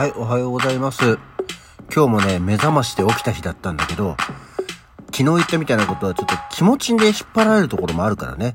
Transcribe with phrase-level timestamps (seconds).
[0.00, 1.18] はい、おはようございます。
[1.94, 4.16] 今日もね、目覚ましで起きた日だったんだけど、
[5.12, 8.54] 昨日言ったみたいなことはちょっと気持ちで引っ張られるところもあるからね、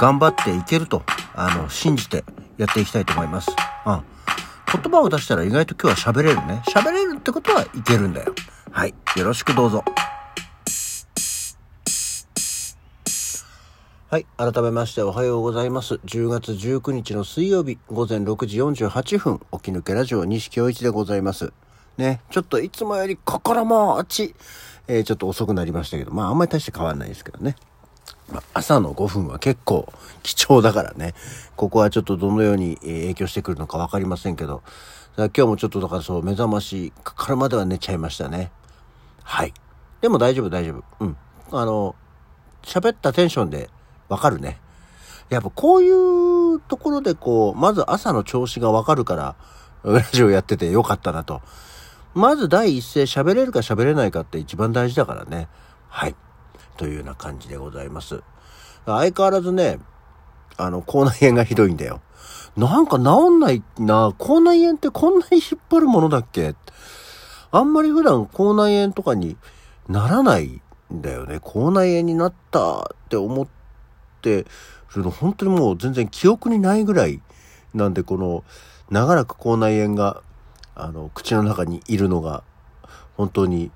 [0.00, 1.04] 頑張っていけると、
[1.36, 2.24] あの、信じて
[2.58, 3.52] やっていきたいと思います。
[3.86, 4.02] うん。
[4.82, 6.60] 言葉を出したら意外と今日は喋れるね。
[6.66, 8.34] 喋れるってことはいけるんだよ。
[8.72, 8.94] はい。
[9.14, 9.84] よろしくどうぞ。
[14.10, 14.26] はい。
[14.36, 16.00] 改めましておはようございます。
[16.04, 21.52] 10月19日の水曜日午前6時48分、起き抜けラジオ西京一でございます。
[21.96, 22.20] ね。
[22.28, 24.34] ちょっといつもより心もち、
[24.88, 27.54] えー、ちょっと遅くなりましたけど、まああんまり大して変わんないですけどね。
[28.32, 29.86] まあ、朝の5分は結構
[30.24, 31.14] 貴重だからね。
[31.54, 34.64] ここはちょっとどのように影響してくるのかわかりませんけど、
[35.16, 38.50] 今日もちょっとだからそう目覚ましかかるまでは寝ちゃいましたね。
[39.22, 39.54] はい。
[40.00, 41.04] でも大丈夫大丈夫。
[41.04, 41.16] うん。
[41.52, 41.94] あの、
[42.64, 43.70] 喋ったテンションで
[44.10, 44.60] わかるね。
[45.30, 45.90] やっぱこうい
[46.56, 49.36] うところでこう、まず朝の調子がわかるから、
[49.84, 51.40] ラジオやっててよかったなと。
[52.12, 55.48] まず第一声喋れるか喋れないかって一番大事だからね。
[55.88, 56.16] はい。
[56.76, 58.22] というような感じでございます。
[58.84, 59.78] 相変わらずね、
[60.56, 62.00] あの、口内炎がひどいんだよ。
[62.56, 64.12] なんか治んないな。
[64.18, 66.56] 口内炎ってこんなに引っ張るものだっけ？
[67.52, 69.36] あんまり普段口内炎とかに
[69.88, 70.60] ならない
[70.92, 71.38] んだよね。
[71.40, 73.59] 口内炎になったって思って
[74.20, 74.46] って
[74.94, 77.20] るの本当にもう全然記憶にないぐらい
[77.74, 78.44] なんでこの
[78.90, 80.22] 長らく口内炎が
[80.74, 82.42] あの口の中にいるのが
[83.16, 83.70] 本当に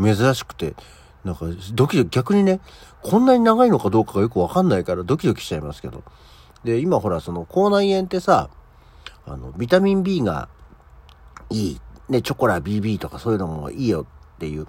[0.00, 0.74] 珍しくて
[1.24, 2.60] なんかドキドキ逆にね
[3.02, 6.02] こんなに長いのかどうかがよくわかんないからドキドキしちゃいますけど。
[6.64, 8.50] で今ほらその口内炎ってさ
[9.24, 10.48] あのビタミン B が
[11.50, 11.80] いい。
[12.08, 14.66] ねチョコラ BB とかそういうのもいいよっていう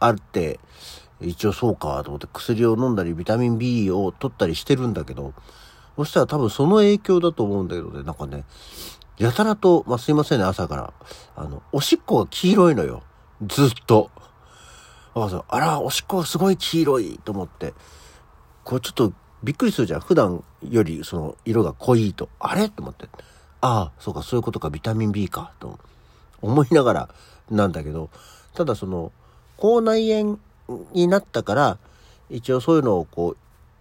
[0.00, 0.58] あるって
[1.24, 5.34] 一応そうかと思って薬を飲んだりビタミン B を取ったりしてるんだけど、
[5.96, 8.44] そしたら多分その影響だと思うんだけどね、なんかね、
[9.18, 10.92] やたらと、まあ、すいませんね、朝から。
[11.36, 13.02] あの、おしっこが黄色いのよ。
[13.46, 14.10] ずっと。
[15.14, 17.74] あら、おしっこがすごい黄色いと思って。
[18.64, 19.12] こうちょっと
[19.42, 20.00] びっくりするじゃん。
[20.00, 22.30] 普段よりその色が濃いと。
[22.38, 23.08] あれと思って。
[23.60, 25.78] ああ、そうか、そういうことか、ビタミン B か、と
[26.40, 27.08] 思いながら
[27.50, 28.10] なんだけど、
[28.54, 29.12] ただその、
[29.56, 30.38] 口内炎
[30.92, 31.78] になったから
[32.30, 33.36] 一応そういうのをこう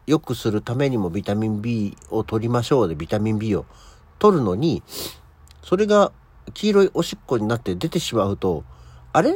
[0.08, 3.66] 良くするためにもビタミン B を取りましょうでビタミン B を
[4.20, 4.84] 取るのに
[5.64, 6.12] それが
[6.54, 8.64] 黄色いおしっこになって出てしまうと
[9.14, 9.34] あれ？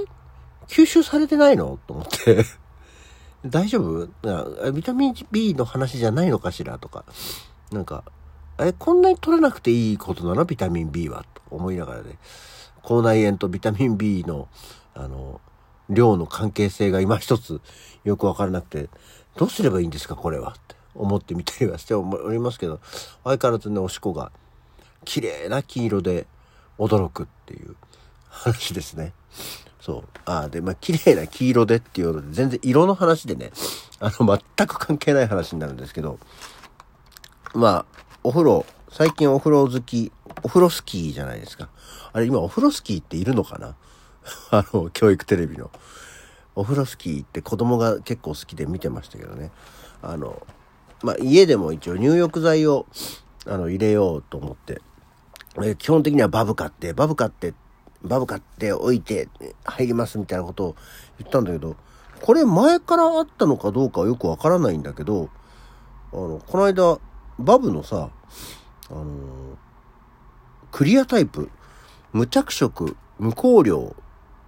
[0.68, 1.80] 吸収されてないの？
[1.86, 2.44] と思って。
[3.46, 3.80] 大丈
[4.24, 4.72] 夫？
[4.72, 7.06] ビタミン B の話じゃないのかしらとか。
[7.72, 8.04] なんか
[8.58, 10.46] えこんなに取らなくていいことなの？
[10.46, 11.26] ビタミン B は。
[11.34, 12.18] と思いながらね。
[12.82, 14.48] 口内炎とビタミン B の
[14.94, 15.40] あの
[15.90, 17.62] 量の関係性が今一つ
[18.04, 18.90] よくわからなくて、
[19.36, 22.80] どうすればいいんですか、これはって思ってみたりはしておりますけど、
[23.24, 24.32] 相変わらずね、おしこが
[25.04, 26.26] 綺麗な黄色で
[26.80, 27.76] 驚くっていう
[28.30, 29.14] 話ですね。
[29.80, 30.04] そう。
[30.26, 33.52] ああ、で、まあ、綺麗な黄色でっていうので、全然色の話でね、
[34.00, 36.18] あの、全く関係ない話になるんですけど、
[37.54, 37.86] まあ、
[38.24, 41.70] お風呂、最近お風呂好き、お風呂スキーじゃないですか。
[42.14, 43.76] あれ、今お風呂スキーっているのかな？
[44.52, 45.72] あの、教育テレビの。
[46.56, 49.52] お風呂スキーって子供が結構好きで見てましたけどね。
[50.02, 50.46] あの、
[51.04, 52.86] まあ、家でも一応入浴剤を、
[53.46, 54.82] あの、入れようと思って、
[55.64, 57.54] え基本的にはバブ買って、バブ買って、
[58.04, 59.30] バブ買っておいて
[59.64, 60.76] 入りますみたいなことを
[61.20, 61.76] 言ったんだけど、
[62.22, 65.30] これ前からあったのかどうかはよくわからないんだけど、
[66.14, 67.00] あの、この間、
[67.40, 68.10] バブのさ、
[68.90, 69.58] あの
[70.72, 71.50] クリアタイプ、
[72.14, 73.96] 無着色、無香料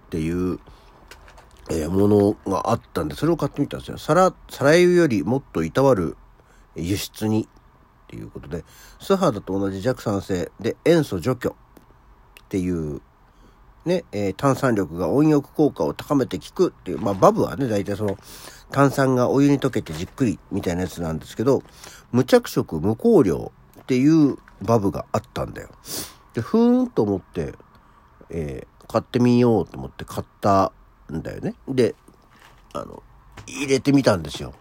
[0.08, 0.58] っていう、
[1.70, 3.98] えー、ものがあったんで、それを買ってみたんですよ。
[3.98, 6.16] サラ、サラ油よりもっといたわる
[6.74, 8.64] 輸出にっていうことで、
[8.98, 11.54] 素肌と同じ弱酸性で塩素除去
[12.42, 13.02] っていう
[13.84, 18.16] ね、えー、炭酸力が温浴効果を高めて効くっていう、まあバブはね、大体その
[18.70, 21.62] 炭酸がお湯に溶けてじっくりみたいなやつなんですけど、
[22.12, 25.68] 無着色無香料っていうバブがあったんだよ。
[26.32, 27.54] で、ふーんと思って、
[28.30, 30.72] え、買ってみようと思って買った
[31.12, 31.54] んだよね。
[31.68, 31.94] で、
[32.72, 33.02] あの、
[33.46, 34.54] 入れてみたんですよ。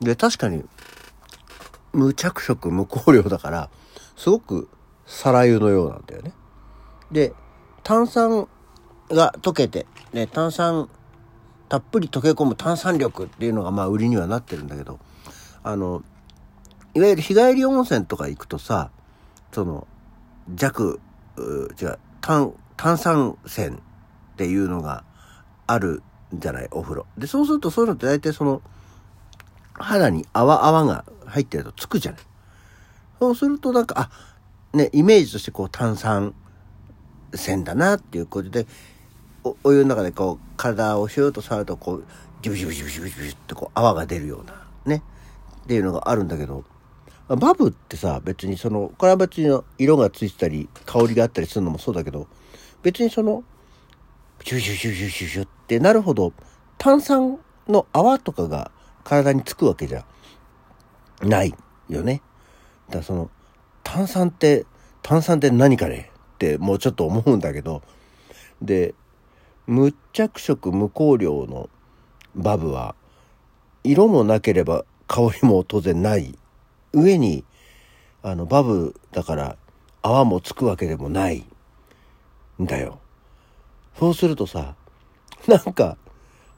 [0.00, 0.64] で、確かに、
[1.92, 3.70] 無着色無香料だから、
[4.16, 4.68] すごく
[5.06, 6.32] 皿油のようなんだよね。
[7.10, 7.34] で、
[7.82, 8.46] 炭酸
[9.10, 10.88] が溶けて、ね、炭酸、
[11.68, 14.98] たっぷり溶け込む炭酸力っていうのがまあ売りにはなってるんだけど、
[15.62, 16.02] あの、
[16.94, 18.90] いわゆる日帰り温泉とか行くとさ、
[19.52, 19.86] その、
[20.54, 21.00] 弱、
[21.38, 22.52] 違う、炭、
[22.82, 23.80] 炭酸泉っ
[24.36, 25.04] ていうのが
[25.68, 26.02] ある
[26.34, 26.68] んじゃない？
[26.72, 27.06] お風呂。
[27.16, 28.60] で、そうするとそういうのって大体その、
[29.74, 32.20] 肌に泡泡が入ってるとつくじゃない。
[33.20, 34.10] そうするとなんか、
[34.72, 36.34] あ、ね、イメージとしてこう炭酸
[37.32, 38.66] 線だなっていうことで、
[39.44, 42.04] おお湯の中でこう、体をシューッと触ると、こう、
[42.42, 45.04] ジュビジュビジュビジュビジュビってこう、泡が出るような、ね。
[45.62, 46.64] っていうのがあるんだけど、
[47.28, 52.26] バブってさ、別にその、これは別に色がついてたり、香りがあったりするのもそうだけど、
[52.82, 53.44] 別にその、
[54.44, 56.32] シュシュシュシュシュシュってなるほど、
[56.78, 57.38] 炭酸
[57.68, 58.70] の泡とかが
[59.04, 60.04] 体につくわけじゃ
[61.22, 61.54] ない
[61.88, 62.22] よね。
[62.88, 63.30] だからその、
[63.82, 64.66] 炭酸って、
[65.02, 67.82] 炭酸って何かねってもうちょっと思うんだけど、
[68.60, 68.94] で、
[69.66, 71.70] 無着色無香料の
[72.34, 72.94] バブは、
[73.84, 76.38] 色もなければ香りも当然ない
[76.92, 77.44] 上に
[78.22, 79.56] あのバブだから
[80.02, 81.44] 泡もつくわけでもない
[82.62, 82.98] んだよ
[83.98, 84.74] そうするとさ
[85.46, 85.96] なんか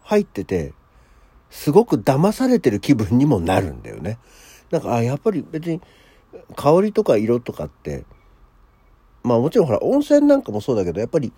[0.02, 0.72] 入ってて
[1.50, 4.18] すごく騙されてる気分にもなるんだよね
[4.70, 5.80] なんかあやっぱり別に
[6.56, 8.04] 香りとか色とかって
[9.22, 11.32] まあもちろんほら温泉なんかもそうだけどやっぱり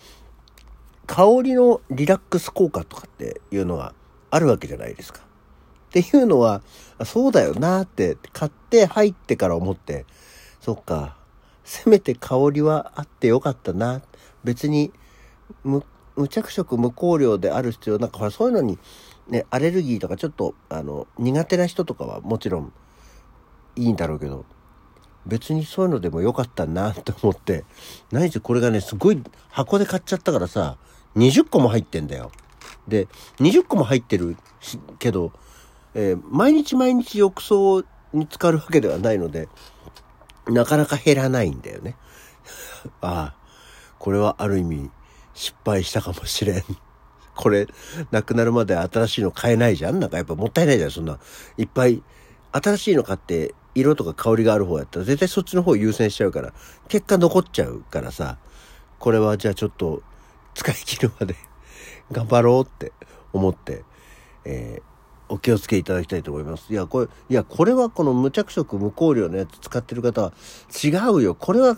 [1.06, 3.94] 香りのリラックス効果とかっていうのが
[4.30, 5.20] あるわけじゃないですか。
[5.20, 5.22] っ
[5.90, 6.62] ていうのは、
[7.04, 10.04] そうだよなって買って入ってから思って、
[10.60, 11.16] そっか、
[11.64, 14.02] せめて香りはあってよかったな。
[14.46, 14.92] 別に
[15.64, 15.82] 無、
[16.28, 18.78] 着色無香料である必要、なんかほらそういうのに、
[19.28, 22.72] ね、アレルギーとかちょっと、あの、苦手な人とかはもちろん
[23.74, 24.44] いいんだろうけど、
[25.26, 27.64] 別にそういうのでもよかったなと思って、
[28.12, 29.20] 何せこれがね、すごい
[29.50, 30.78] 箱で買っちゃったからさ、
[31.16, 32.30] 20個も入ってんだよ。
[32.86, 33.08] で、
[33.40, 34.36] 20個も入ってる
[35.00, 35.32] けど、
[35.94, 37.80] えー、毎日毎日浴槽
[38.12, 39.48] に浸かるわけではないので、
[40.46, 41.96] なかなか減らないんだよね。
[43.00, 43.45] ああ、
[43.98, 44.90] これはある意味
[45.34, 46.64] 失敗したかもしれん。
[47.36, 47.68] これ、
[48.10, 51.18] なくなるまで新しいの買えないじゃんなんかやっぱもったいないじゃん、そんな。
[51.58, 52.02] いっぱい、
[52.52, 56.54] 新しいの買って、色とか香りがある方やったら絶対そっちの方優先しちゃうから、
[56.88, 58.38] 結果残っちゃうからさ、
[58.98, 60.02] これはじゃあちょっと
[60.54, 61.36] 使い切るまで
[62.10, 62.92] 頑張ろうって
[63.34, 63.84] 思って、
[64.46, 66.72] えー、お気をつけいただきたいと思います。
[66.72, 70.32] いや、これ、いや、これはこの無着色無香料のやつ使ってる方は
[70.82, 71.34] 違うよ。
[71.34, 71.76] これは、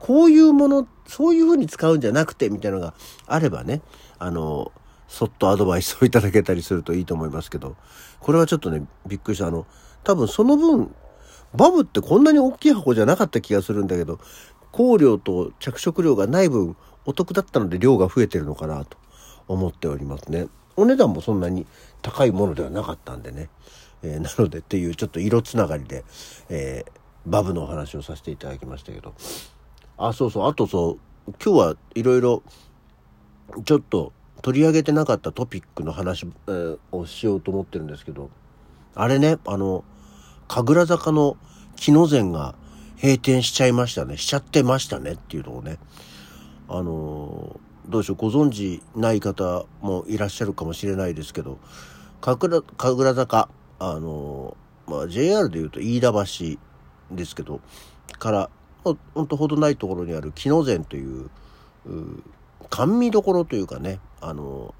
[0.00, 2.94] こういうもの、そういう風に使うんじゃなくて、みたいなのが
[3.26, 3.82] あればね、
[4.18, 4.72] あの、
[5.08, 7.76] そっとアドバイスをいただけたりするといいと思いますけど、
[8.20, 9.46] これはちょっとね、びっくりした。
[9.46, 9.66] あの、
[10.04, 10.94] 多分その分、
[11.54, 14.18] バブってこんなに大きい箱じゃなかった気がするんだけど、
[14.72, 18.96] 香料と着色料がない分お得だったので量が増えてるのかなと
[19.48, 20.46] 思っておりますね。
[20.76, 21.66] お値段もそんなに
[22.02, 23.48] 高いものではなかったんでね。
[24.02, 26.04] えー、なのでっていうちょっと色つながりで、
[26.48, 26.90] えー、
[27.26, 29.14] バブのお話をさせていただきましたけど。
[30.08, 30.48] あ、そうそう。
[30.48, 30.98] あとそ
[31.28, 32.42] う、今日はいろいろ
[33.64, 34.12] ちょっと
[34.42, 38.30] 取り上げてなかったトピックの話、えー、をしようと思ってるんですけど、
[38.94, 39.84] あれね、あの、
[40.48, 41.36] 神楽坂の
[41.76, 42.54] 木の膳が
[43.00, 44.16] 閉店しちゃいましたね。
[44.16, 45.78] しちゃってましたねっていうのをね。
[46.72, 47.58] あの
[47.88, 51.58] どうでしょうご存知ない方もいらっしゃるかもしれないですけど
[52.20, 53.48] 神楽神楽坂
[53.80, 54.56] あの、
[54.86, 56.58] まあ、JR でいうと飯田橋
[57.16, 57.60] ですけど
[58.20, 58.50] から
[58.82, 61.30] ほんとほどないところにある木の膳という
[62.70, 64.74] 甘味どころというかねあの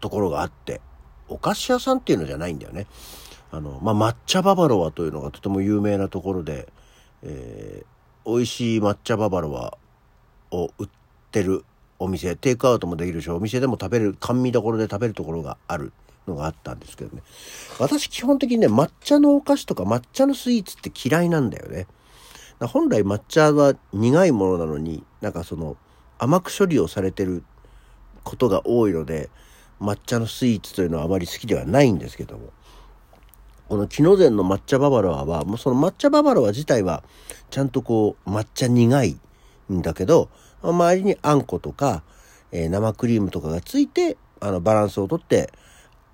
[0.00, 0.80] ところがあって
[1.28, 2.86] お菓子屋さんっていうのじゃないんだよね。
[3.50, 6.68] あの、まあ、抹茶ババロアというのがとても有名なところで、
[7.22, 9.78] えー、美味しい抹茶ババロア
[10.54, 10.88] を売っ
[11.30, 11.64] てる
[11.98, 15.92] お店、テイクアウトもできるし、お店でも食べる、甘味どころで食べるところがある
[16.26, 17.22] のがあったんですけどね。
[17.78, 21.86] 私基本的にね、抹茶のお菓子とか抹茶のスイーツって嫌いなんだよね。
[22.66, 25.76] 本来抹茶は苦いものなのに、なんかその
[26.18, 27.42] 甘く処理をされてる
[28.22, 29.30] ことが多いので、
[29.80, 32.52] 抹茶のスイーツというのはあまり好きではないんですけども。
[33.68, 37.02] この木の膳の抹茶ババロアは、もうその抹茶ババロア自体は、
[37.50, 39.18] ちゃんとこう、抹茶苦い
[39.72, 40.28] んだけど、
[40.62, 42.02] 周りにあんことか、
[42.52, 45.50] えー、生クリームとかがついて、あの、バランスをとって、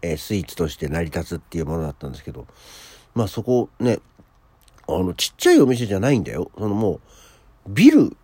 [0.00, 2.46] えー、スイーツとして成り立つっていうものだったんですけど、
[3.14, 3.98] まあそこね、
[4.96, 6.50] あの、ちっちゃいお店じゃないんだよ。
[6.56, 7.00] そのもう、
[7.68, 8.16] ビル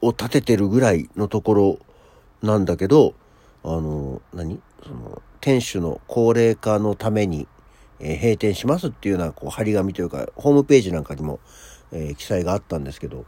[0.00, 1.78] を建ててるぐらいのところ
[2.42, 3.14] なんだけど、
[3.64, 4.60] あの、何？
[4.82, 7.46] その、店主の高齢化のために、
[8.00, 11.40] えー、閉店しますっていうような、こう、張り紙というか、ホームページなんかにも、
[11.92, 13.24] えー、記載があったんですけど、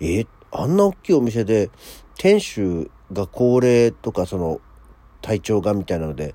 [0.00, 1.70] えー、あんな大きいお店で、
[2.16, 4.60] 店主が高齢とか、その、
[5.20, 6.34] 体調がみたいなので、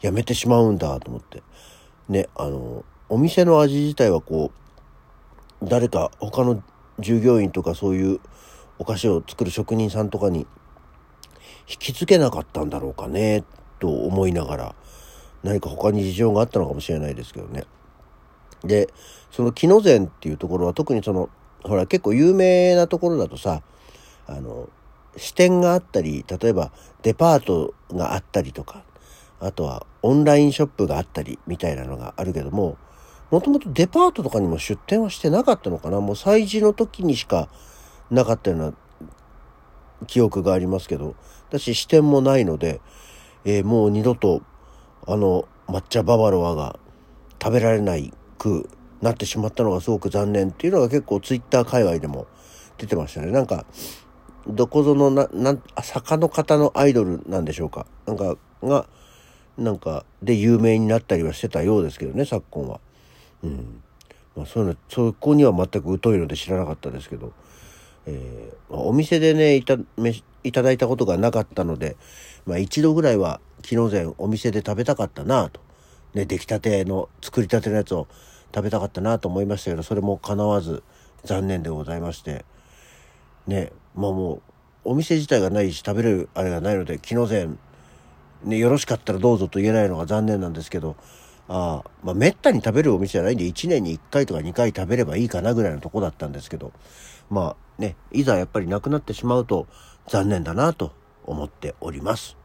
[0.00, 1.42] やめてしまうんだと思って。
[2.08, 4.61] ね、あの、お店の味自体はこう、
[5.62, 6.62] 誰か他の
[6.98, 8.20] 従業員とかそういう
[8.78, 10.46] お菓子を作る職人さんとかに
[11.68, 13.44] 引き継げなかったんだろうかね、
[13.78, 14.74] と思いながら、
[15.42, 17.64] 何か他に事情があったのかもしれないですけどね。
[18.64, 18.88] で、
[19.30, 21.30] その木の膳っていうところは特にその
[21.64, 23.62] ほら、結構有名なところだとさ、
[24.26, 24.68] あの、
[25.16, 28.82] 支店があったり、例えばデパートがあったりとか、
[29.40, 32.76] あとはオンラインショップがあったりみたいなのがあるけども、
[33.32, 36.00] もともとデパートとかにも出店はしてなかったのかな？
[36.00, 37.48] もう催事の時にしか
[38.10, 38.72] なかったような
[40.06, 41.16] 記憶がありますけど、
[41.48, 42.80] 私支店もないので、
[43.44, 44.42] えー、もう二度と
[45.06, 46.78] あの抹茶ババロアが
[47.42, 48.68] 食べられないく
[49.00, 52.26] なってしまったのがすごく残念っていうのが結構ツイッター界隈でも
[52.76, 53.32] 出てましたね。
[53.32, 53.64] なんか、
[54.46, 57.86] どこぞのな、なん、坂の方のアイドルなんでしょうか？
[58.06, 58.86] なんか、が、
[59.56, 62.80] なんか、で有名になったりはしてたようですけどね、昨今は。
[63.42, 63.82] うん。
[64.36, 67.32] まあそういうの、そこには全く疎いので知らなかったですけど、
[68.06, 69.76] えー、お店でね、いた、
[70.44, 71.96] いただいたことがなかったので、
[72.46, 75.60] まあ一度ぐらいは昨日前お店で食べたかったなと。
[76.14, 78.06] ね、出来たての、作りたてのやつを
[78.54, 80.82] 食べたかったなと思いましたけど、それも叶わず
[81.24, 82.44] 残念でございまして、
[83.46, 84.42] ね、まあもう、
[84.84, 87.48] お店自体がないし食べれるあれがないので、昨日前、
[88.44, 90.96] ね、よろしかったらどうぞと言えないのが残念なんですけど、
[91.54, 96.72] あまあ、めったに食べるお店じゃないんで、1年に1回とか2回食べればいいかなぐらいのとこだったんですけど、
[97.28, 99.66] まあね、いざやっぱりなくなってしまうと
[100.08, 100.92] 残念だなと
[101.24, 102.38] 思っております。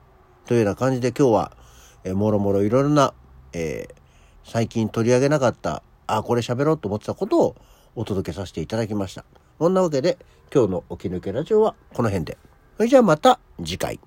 [0.46, 1.52] というような感じで今日は、
[2.04, 3.14] えもろもろいろいろな、
[3.54, 3.94] えー、
[4.44, 7.56] 最近取り上げなかった、あ、これ喋ろうと思ってたことを
[7.96, 9.24] お届けさせていただきました。
[9.58, 10.18] そんなわけで、
[10.54, 12.38] 今日の起き抜けラジオはこの辺で。
[12.76, 14.02] それじゃあまた次回。